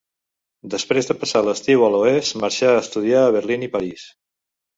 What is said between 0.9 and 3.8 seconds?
de passar l'estiu a l'Oest marxà a estudiar a Berlín i